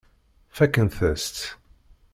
Fakkent-as-tt. 0.57 1.45